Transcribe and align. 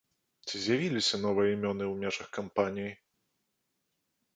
Ці 0.47 0.55
з'явіліся 0.63 1.21
новыя 1.27 1.53
імёны 1.57 1.85
ў 1.91 2.07
межах 2.07 2.27
кампаніі? 2.41 2.93